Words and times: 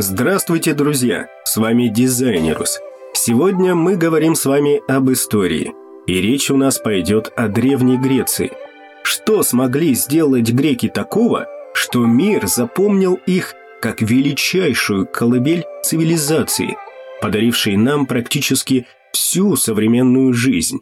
Здравствуйте, 0.00 0.74
друзья! 0.74 1.26
С 1.44 1.56
вами 1.56 1.88
Дизайнерус. 1.88 2.78
Сегодня 3.14 3.74
мы 3.74 3.96
говорим 3.96 4.36
с 4.36 4.46
вами 4.46 4.80
об 4.88 5.10
истории. 5.10 5.74
И 6.06 6.20
речь 6.20 6.52
у 6.52 6.56
нас 6.56 6.78
пойдет 6.78 7.32
о 7.34 7.48
Древней 7.48 7.98
Греции. 7.98 8.52
Что 9.02 9.42
смогли 9.42 9.94
сделать 9.94 10.52
греки 10.52 10.88
такого, 10.88 11.48
что 11.74 12.06
мир 12.06 12.46
запомнил 12.46 13.14
их 13.26 13.54
как 13.82 14.00
величайшую 14.00 15.04
колыбель 15.04 15.64
цивилизации, 15.82 16.76
подарившей 17.20 17.76
нам 17.76 18.06
практически 18.06 18.86
всю 19.12 19.56
современную 19.56 20.32
жизнь? 20.32 20.78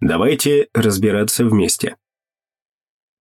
Давайте 0.00 0.68
разбираться 0.72 1.44
вместе. 1.44 1.96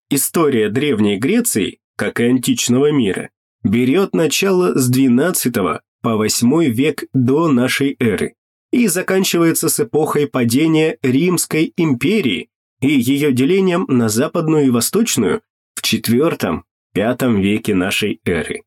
История 0.09 0.69
Древней 0.69 1.17
Греции, 1.17 1.79
как 1.97 2.21
и 2.21 2.23
античного 2.23 2.93
мира, 2.93 3.29
берет 3.63 4.13
начало 4.13 4.77
с 4.77 4.91
XII 4.91 5.79
по 6.01 6.25
VIII 6.25 6.65
век 6.65 7.05
до 7.13 7.51
нашей 7.51 7.95
эры 7.99 8.35
и 8.71 8.87
заканчивается 8.87 9.69
с 9.69 9.79
эпохой 9.79 10.27
падения 10.27 10.97
Римской 11.01 11.73
империи 11.77 12.49
и 12.81 12.87
ее 12.87 13.31
делением 13.31 13.85
на 13.87 14.09
западную 14.09 14.67
и 14.67 14.69
восточную 14.69 15.41
в 15.75 15.81
IV-V 15.81 16.63
веке 17.41 17.75
нашей 17.75 18.19
эры. 18.25 18.63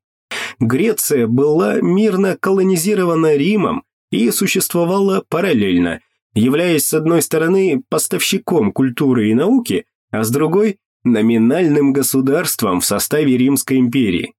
Греция 0.59 1.26
была 1.26 1.80
мирно 1.80 2.37
колонизирована 2.38 3.37
Римом 3.37 3.84
и 4.10 4.30
существовала 4.30 5.23
параллельно, 5.28 6.01
являясь 6.35 6.87
с 6.87 6.95
одной 6.95 7.20
стороны 7.20 7.82
поставщиком 7.88 8.73
культуры 8.73 9.29
и 9.30 9.35
науки, 9.35 9.85
а 10.10 10.24
с 10.24 10.30
другой– 10.30 10.79
номинальным 11.04 11.92
государством 11.92 12.80
в 12.80 12.87
составе 12.87 13.37
Римской 13.37 13.79
империи. 13.79 14.35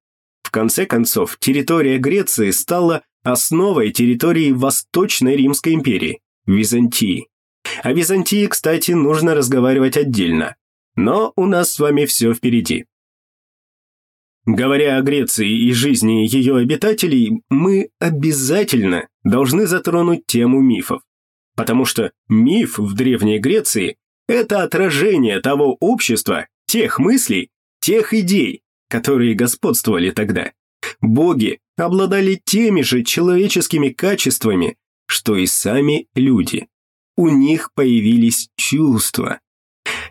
Конце 0.58 0.88
концов, 0.88 1.38
территория 1.39 2.00
Греции 2.00 2.50
стала 2.50 3.03
основой 3.22 3.91
территории 3.91 4.52
Восточной 4.52 5.36
Римской 5.36 5.75
империи– 5.75 6.19
Византии. 6.47 7.27
О 7.83 7.94
Византии, 7.94 8.47
кстати, 8.47 8.94
нужно 8.94 9.35
разговаривать 9.35 9.97
отдельно. 9.97 10.55
Но 10.95 11.31
у 11.35 11.45
нас 11.45 11.73
с 11.73 11.80
вами 11.80 12.05
все 12.05 12.33
впереди. 12.33 12.85
Говоря 14.47 14.97
о 14.97 15.03
Греции 15.03 15.47
и 15.47 15.72
жизни 15.73 16.25
ее 16.28 16.58
обитателей, 16.58 17.44
мы 17.50 17.89
обязательно 18.00 19.08
должны 19.23 19.67
затронуть 19.67 20.25
тему 20.25 20.59
мифов. 20.59 21.03
Потому 21.55 21.85
что 21.85 22.13
миф 22.30 22.80
в 22.80 22.95
Древней 22.95 23.38
Греции– 23.38 23.97
это 24.28 24.63
отражение 24.63 25.39
того 25.39 25.78
общества, 25.80 26.47
тех 26.66 26.97
мыслей, 26.97 27.52
тех 27.80 28.11
идей, 28.16 28.63
которые 28.90 29.36
господствовали 29.36 30.12
тогда. 30.12 30.52
Боги 31.02 31.60
обладали 31.78 32.42
теми 32.44 32.82
же 32.82 33.04
человеческими 33.04 33.90
качествами, 33.90 34.78
что 35.08 35.36
и 35.36 35.46
сами 35.46 36.08
люди. 36.16 36.68
У 37.16 37.30
них 37.30 37.72
появились 37.74 38.50
чувства. 38.56 39.40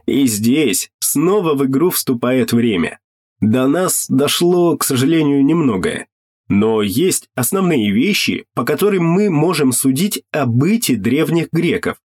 И 0.07 0.27
здесь 0.27 0.91
снова 1.01 1.55
в 1.55 1.65
игру 1.67 1.91
вступает 1.91 2.53
время. 2.53 2.99
До 3.41 3.67
нас 3.69 4.07
дошло, 4.09 4.77
к 4.77 4.85
сожалению, 4.85 5.45
немногое. 5.45 6.09
Но 6.49 6.83
есть 6.83 7.29
основные 7.35 7.91
вещи, 7.91 8.47
по 8.55 8.65
которым 8.65 9.05
мы 9.05 9.31
можем 9.31 9.73
судить 9.73 10.23
о 10.31 10.47
быте 10.47 10.97
древних 10.97 11.49
греков. 11.53 12.01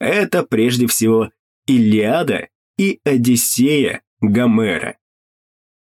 Это 0.00 0.42
прежде 0.42 0.86
всего 0.86 1.30
Илиада 1.66 2.48
и 2.78 3.00
Одиссея 3.04 4.02
Гомера. 4.20 4.96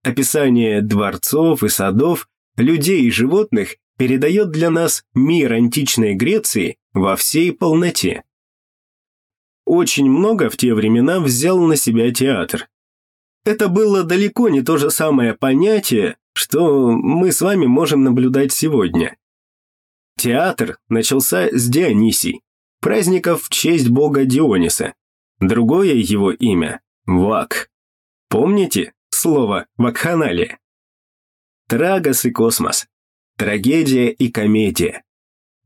Описание 0.03 0.81
дворцов 0.81 1.63
и 1.63 1.69
садов, 1.69 2.29
людей 2.57 3.03
и 3.03 3.11
животных 3.11 3.77
передает 3.99 4.51
для 4.51 4.71
нас 4.71 5.05
мир 5.15 5.53
античной 5.53 6.15
Греции 6.15 6.77
во 6.95 7.17
всей 7.17 7.53
полноте. 7.53 8.25
Очень 9.67 10.11
много 10.11 10.49
в 10.49 10.57
те 10.57 10.75
времена 10.75 11.21
взял 11.21 11.61
на 11.61 11.77
себя 11.77 12.13
театр. 12.13 12.69
Это 13.45 13.69
было 13.69 14.03
далеко 14.03 14.49
не 14.49 14.63
то 14.63 14.79
же 14.79 14.91
самое 14.91 15.35
понятие, 15.35 16.17
что 16.35 16.91
мы 16.91 17.31
с 17.31 17.41
вами 17.41 17.67
можем 17.67 18.03
наблюдать 18.03 18.53
сегодня. 18.53 19.17
Театр 20.17 20.79
начался 20.89 21.49
с 21.51 21.69
Дионисий, 21.69 22.43
праздников 22.81 23.45
в 23.45 23.49
честь 23.51 23.91
бога 23.91 24.25
Диониса. 24.25 24.95
Другое 25.41 25.95
его 25.95 26.33
имя– 26.33 26.81
Вак. 27.07 27.71
Помните, 28.29 28.93
слово 29.21 29.67
«вакханалия». 29.77 30.59
Трагос 31.69 32.25
и 32.25 32.31
космос. 32.31 32.87
Трагедия 33.37 34.11
и 34.11 34.31
комедия. 34.31 35.05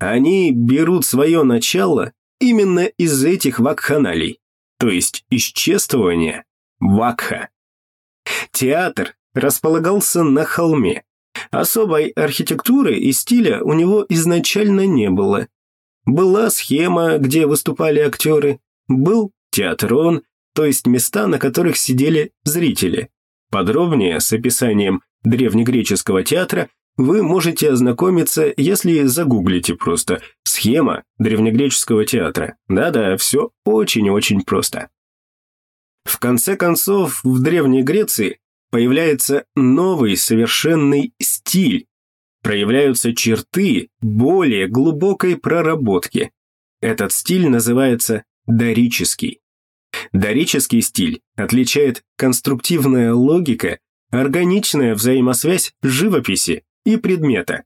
Они 0.00 0.50
берут 0.50 1.06
свое 1.06 1.44
начало 1.44 2.12
именно 2.41 2.81
из 2.81 3.25
этих 3.25 3.60
вакханалий, 3.60 4.41
то 4.81 4.88
есть 4.88 5.25
исчествования 5.31 6.44
вакха. 6.81 7.48
Театр 8.50 9.15
располагался 9.34 10.25
на 10.25 10.44
холме. 10.44 11.04
Особой 11.53 12.09
архитектуры 12.09 12.97
и 12.97 13.12
стиля 13.12 13.62
у 13.62 13.72
него 13.72 14.04
изначально 14.09 14.84
не 14.84 15.10
было. 15.10 15.47
Была 16.04 16.50
схема, 16.50 17.19
где 17.19 17.47
выступали 17.47 18.00
актеры, 18.00 18.59
был 18.88 19.31
театрон, 19.53 20.22
то 20.54 20.65
есть 20.65 20.88
места, 20.88 21.28
на 21.28 21.38
которых 21.38 21.76
сидели 21.76 22.32
зрители. 22.42 23.10
Подробнее 23.50 24.21
с 24.21 24.32
описанием 24.32 25.03
древнегреческого 25.22 26.22
театра 26.22 26.69
вы 26.97 27.22
можете 27.22 27.71
ознакомиться, 27.71 28.53
если 28.56 29.03
загуглите 29.03 29.75
просто 29.75 30.22
«схема 30.44 31.03
древнегреческого 31.19 32.04
театра». 32.04 32.56
Да-да, 32.69 33.16
все 33.16 33.50
очень-очень 33.65 34.43
просто. 34.43 34.91
В 36.04 36.19
конце 36.19 36.56
концов, 36.56 37.21
в 37.25 37.43
Древней 37.43 37.83
Греции 37.83 38.38
появляется 38.71 39.44
новый 39.54 40.16
совершенный 40.16 41.15
стиль, 41.21 41.87
проявляются 42.43 43.15
черты 43.15 43.88
более 44.00 44.69
глубокой 44.69 45.37
проработки. 45.37 46.31
Этот 46.81 47.12
стиль 47.12 47.49
называется 47.49 48.25
дорический. 48.47 49.41
Дорический 50.12 50.82
стиль 50.82 51.21
отличает 51.37 52.03
конструктивная 52.16 53.15
логика, 53.15 53.78
органичная 54.10 54.94
взаимосвязь 54.94 55.72
живописи 55.82 56.65
и 56.84 56.97
предмета. 56.97 57.65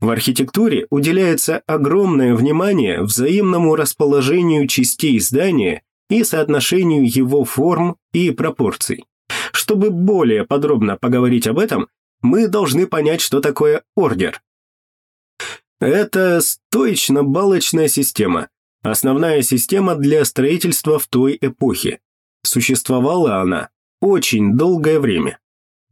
В 0.00 0.08
архитектуре 0.08 0.86
уделяется 0.88 1.62
огромное 1.66 2.34
внимание 2.34 3.02
взаимному 3.02 3.76
расположению 3.76 4.66
частей 4.66 5.20
здания 5.20 5.82
и 6.08 6.24
соотношению 6.24 7.04
его 7.04 7.44
форм 7.44 7.96
и 8.12 8.30
пропорций. 8.30 9.04
Чтобы 9.52 9.90
более 9.90 10.46
подробно 10.46 10.96
поговорить 10.96 11.46
об 11.46 11.58
этом, 11.58 11.88
мы 12.22 12.48
должны 12.48 12.86
понять, 12.86 13.20
что 13.20 13.40
такое 13.40 13.82
ордер. 13.94 14.40
Это 15.80 16.40
стоечно-балочная 16.40 17.88
система, 17.88 18.48
Основная 18.82 19.42
система 19.42 19.94
для 19.94 20.24
строительства 20.24 20.98
в 20.98 21.06
той 21.06 21.36
эпохе. 21.40 22.00
Существовала 22.42 23.40
она 23.40 23.70
очень 24.00 24.56
долгое 24.56 24.98
время. 24.98 25.38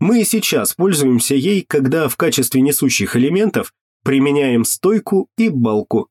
Мы 0.01 0.25
сейчас 0.25 0.75
пользуемся 0.75 1.35
ей, 1.35 1.65
когда 1.67 2.09
в 2.09 2.17
качестве 2.17 2.61
несущих 2.61 3.17
элементов 3.17 3.75
применяем 4.05 4.65
стойку 4.65 5.29
и 5.37 5.49
балку. 5.49 6.09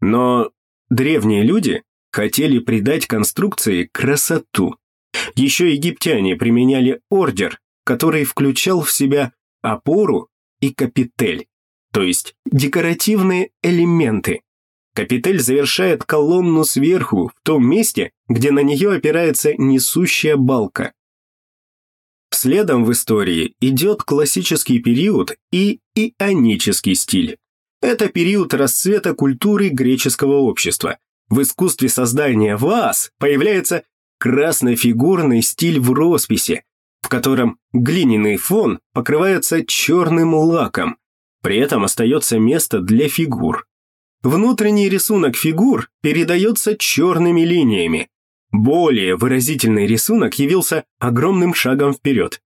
Но 0.00 0.50
древние 0.90 1.42
люди 1.42 1.82
хотели 2.12 2.58
придать 2.58 3.06
конструкции 3.06 3.88
красоту. 3.90 4.76
Еще 5.34 5.72
египтяне 5.74 6.36
применяли 6.36 7.00
ордер, 7.10 7.58
который 7.84 8.24
включал 8.24 8.82
в 8.82 8.92
себя 8.92 9.32
опору 9.62 10.28
и 10.60 10.72
капитель, 10.72 11.46
то 11.92 12.02
есть 12.02 12.34
декоративные 12.46 13.50
элементы, 13.62 14.42
Капитель 14.94 15.40
завершает 15.40 16.04
колонну 16.04 16.64
сверху, 16.64 17.28
в 17.28 17.44
том 17.44 17.66
месте, 17.66 18.12
где 18.28 18.50
на 18.50 18.60
нее 18.60 18.92
опирается 18.92 19.54
несущая 19.56 20.36
балка. 20.36 20.92
Следом 22.30 22.84
в 22.84 22.92
истории 22.92 23.54
идет 23.60 24.02
классический 24.02 24.80
период 24.80 25.36
и 25.50 25.80
ионический 25.94 26.94
стиль. 26.94 27.38
Это 27.80 28.08
период 28.08 28.52
расцвета 28.54 29.14
культуры 29.14 29.68
греческого 29.68 30.38
общества. 30.38 30.98
В 31.28 31.40
искусстве 31.42 31.88
создания 31.88 32.56
ваз 32.56 33.10
появляется 33.18 33.84
краснофигурный 34.18 35.42
стиль 35.42 35.80
в 35.80 35.92
росписи, 35.92 36.64
в 37.00 37.08
котором 37.08 37.58
глиняный 37.72 38.36
фон 38.36 38.80
покрывается 38.92 39.64
черным 39.64 40.34
лаком, 40.34 40.96
при 41.42 41.58
этом 41.58 41.84
остается 41.84 42.38
место 42.38 42.80
для 42.80 43.08
фигур. 43.08 43.66
Внутренний 44.22 44.88
рисунок 44.88 45.36
фигур 45.36 45.88
передается 46.00 46.76
черными 46.76 47.40
линиями. 47.40 48.08
Более 48.52 49.16
выразительный 49.16 49.86
рисунок 49.86 50.38
явился 50.38 50.84
огромным 51.00 51.54
шагом 51.54 51.92
вперед. 51.92 52.40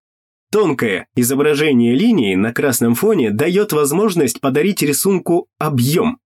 Тонкое 0.51 1.09
изображение 1.15 1.95
линии 1.95 2.35
на 2.35 2.55
красном 2.55 2.95
фоне 2.95 3.31
дает 3.31 3.73
возможность 3.73 4.41
подарить 4.41 4.81
рисунку 4.81 5.49
объем. 5.59 6.19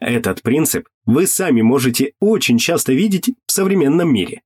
Этот 0.00 0.42
принцип 0.42 0.88
вы 1.06 1.28
сами 1.28 1.62
можете 1.62 2.14
очень 2.18 2.58
часто 2.58 2.92
видеть 2.92 3.34
в 3.46 3.52
современном 3.52 4.12
мире. 4.12 4.42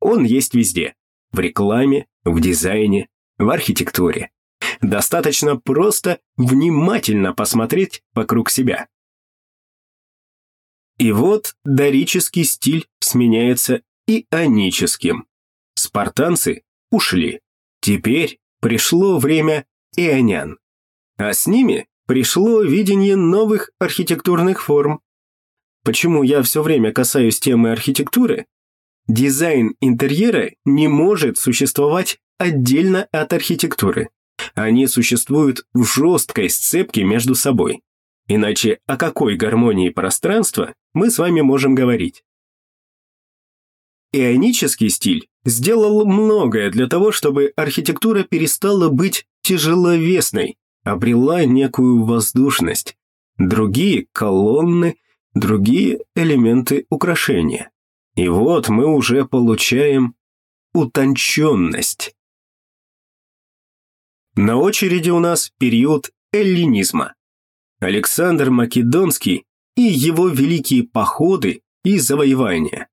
Он 0.00 0.24
есть 0.24 0.54
везде. 0.54 0.94
В 1.32 1.40
рекламе, 1.40 2.06
в 2.24 2.40
дизайне, 2.40 3.08
в 3.38 3.48
архитектуре. 3.48 4.30
Достаточно 4.82 5.56
просто 5.56 6.18
внимательно 6.36 7.32
посмотреть 7.32 8.02
вокруг 8.12 8.50
себя. 8.50 8.88
И 10.98 11.12
вот 11.12 11.54
дорический 11.64 12.44
стиль 12.44 12.86
сменяется 13.00 13.82
ионическим. 14.06 15.26
Спартанцы 15.74 16.62
ушли. 16.90 17.40
Теперь 17.80 18.40
пришло 18.60 19.18
время 19.18 19.64
ионян. 19.96 20.58
А 21.16 21.32
с 21.32 21.46
ними 21.46 21.86
пришло 22.06 22.62
видение 22.62 23.16
новых 23.16 23.70
архитектурных 23.78 24.62
форм. 24.62 25.00
Почему 25.84 26.22
я 26.22 26.42
все 26.42 26.62
время 26.62 26.92
касаюсь 26.92 27.38
темы 27.38 27.70
архитектуры? 27.70 28.46
Дизайн 29.06 29.74
интерьера 29.80 30.50
не 30.64 30.88
может 30.88 31.38
существовать 31.38 32.18
отдельно 32.38 33.08
от 33.12 33.32
архитектуры. 33.32 34.10
Они 34.54 34.86
существуют 34.86 35.64
в 35.72 35.84
жесткой 35.84 36.50
сцепке 36.50 37.04
между 37.04 37.34
собой. 37.34 37.82
Иначе 38.28 38.78
о 38.86 38.98
какой 38.98 39.36
гармонии 39.36 39.88
пространства 39.88 40.74
мы 40.92 41.10
с 41.10 41.18
вами 41.18 41.40
можем 41.40 41.74
говорить? 41.74 42.24
Ионический 44.12 44.90
стиль 44.90 45.28
сделал 45.44 46.04
многое 46.06 46.70
для 46.70 46.88
того, 46.88 47.10
чтобы 47.10 47.52
архитектура 47.56 48.24
перестала 48.24 48.90
быть 48.90 49.26
тяжеловесной, 49.42 50.58
обрела 50.84 51.44
некую 51.44 52.04
воздушность. 52.04 52.96
Другие– 53.38 54.06
колонны, 54.12 54.96
другие– 55.34 56.00
элементы 56.14 56.86
украшения. 56.90 57.70
И 58.14 58.28
вот 58.28 58.68
мы 58.68 58.86
уже 58.86 59.24
получаем 59.24 60.16
утонченность. 60.74 62.14
На 64.34 64.56
очереди 64.56 65.10
у 65.10 65.18
нас 65.18 65.50
период 65.58 66.10
эллинизма. 66.32 67.14
Александр 67.80 68.50
Македонский 68.50 69.44
и 69.76 69.82
его 69.82 70.28
великие 70.28 70.82
походы 70.82 71.62
и 71.84 71.98
завоевания. 71.98 72.88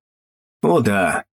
О 0.61 0.79
да. 0.79 1.25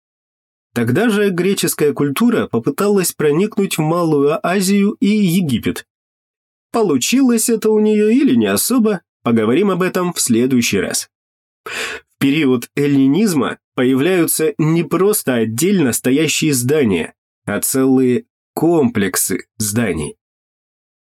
Тогда 0.74 1.09
же 1.09 1.30
греческая 1.30 1.94
культура 1.94 2.48
попыталась 2.48 3.12
проникнуть 3.12 3.77
в 3.77 3.81
Малую 3.81 4.39
Азию 4.45 4.95
и 5.01 5.07
Египет. 5.07 5.86
Получилось 6.71 7.50
это 7.50 7.69
у 7.69 7.80
нее 7.80 8.13
или 8.13 8.36
не 8.36 8.45
особо, 8.45 9.01
поговорим 9.24 9.69
об 9.69 9.81
этом 9.81 10.13
в 10.13 10.21
следующий 10.21 10.80
раз. 10.80 11.09
В 11.65 12.18
период 12.19 12.69
эллинизма 12.75 13.59
появляются 13.75 14.53
не 14.57 14.83
просто 14.83 15.36
отдельно 15.36 15.92
стоящие 15.92 16.53
здания, 16.53 17.13
а 17.45 17.59
целые 17.59 18.25
комплексы 18.53 19.48
зданий. 19.57 20.15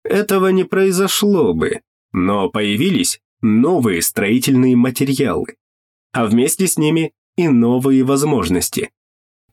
Этого 0.05 0.49
не 0.49 0.65
произошло 0.65 1.53
бы, 1.53 1.83
но 2.13 2.49
появились 2.49 3.21
новые 3.41 4.03
строительные 4.03 4.77
материалы, 4.77 5.57
а 6.13 6.27
вместе 6.27 6.67
с 6.67 6.79
ними 6.79 7.13
и 7.37 7.49
новые 7.49 8.05
возможности. 8.05 8.91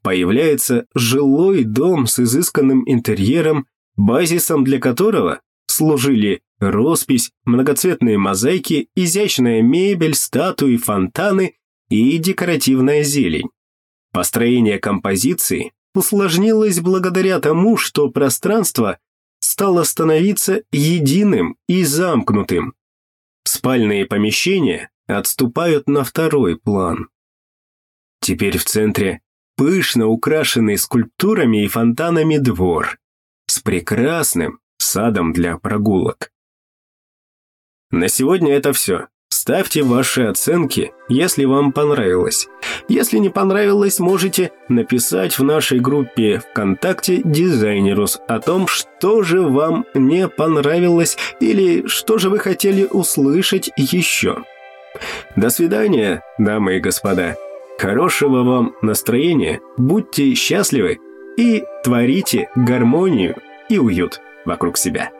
Появляется 0.01 0.85
жилой 0.93 1.63
дом 1.63 2.07
с 2.07 2.19
изысканным 2.19 2.83
интерьером, 2.85 3.67
базисом 3.95 4.63
для 4.63 4.79
которого 4.79 5.41
служили 5.67 6.41
роспись, 6.59 7.31
многоцветные 7.45 8.17
мозаики, 8.17 8.89
изящная 8.95 9.61
мебель, 9.61 10.15
статуи, 10.15 10.77
фонтаны 10.77 11.55
и 11.89 12.17
декоративная 12.17 13.03
зелень. 13.03 13.49
Построение 14.11 14.79
композиции 14.79 15.71
усложнилось 15.93 16.79
благодаря 16.79 17.39
тому, 17.39 17.77
что 17.77 18.09
пространство 18.09 18.99
стало 19.39 19.83
становиться 19.83 20.63
единым 20.71 21.57
и 21.67 21.83
замкнутым. 21.83 22.73
Спальные 23.43 24.05
помещения 24.05 24.91
отступают 25.07 25.87
на 25.87 26.03
второй 26.03 26.57
план. 26.59 27.09
Теперь 28.21 28.57
в 28.57 28.65
центре 28.65 29.21
пышно 29.55 30.07
украшенный 30.07 30.77
скульптурами 30.77 31.63
и 31.63 31.67
фонтанами 31.67 32.37
двор 32.37 32.99
с 33.47 33.59
прекрасным 33.59 34.59
садом 34.77 35.33
для 35.33 35.57
прогулок. 35.57 36.31
На 37.91 38.07
сегодня 38.07 38.53
это 38.53 38.71
все. 38.71 39.07
Ставьте 39.39 39.83
ваши 39.83 40.23
оценки, 40.23 40.91
если 41.07 41.45
вам 41.45 41.71
понравилось. 41.71 42.49
Если 42.89 43.19
не 43.19 43.29
понравилось, 43.29 43.97
можете 43.99 44.51
написать 44.67 45.39
в 45.39 45.45
нашей 45.45 45.79
группе 45.79 46.39
ВКонтакте 46.39 47.21
Дизайнерус 47.23 48.19
о 48.27 48.41
том, 48.41 48.67
что 48.67 49.23
же 49.23 49.39
вам 49.39 49.85
не 49.93 50.27
понравилось 50.27 51.17
или 51.39 51.87
что 51.87 52.17
же 52.17 52.29
вы 52.29 52.39
хотели 52.39 52.83
услышать 52.83 53.71
еще. 53.77 54.43
До 55.37 55.49
свидания, 55.49 56.21
дамы 56.37 56.75
и 56.75 56.79
господа. 56.81 57.37
Хорошего 57.77 58.43
вам 58.43 58.75
настроения, 58.81 59.61
будьте 59.77 60.33
счастливы 60.33 60.99
и 61.37 61.63
творите 61.85 62.49
гармонию 62.57 63.37
и 63.69 63.79
уют 63.79 64.19
вокруг 64.43 64.77
себя. 64.77 65.11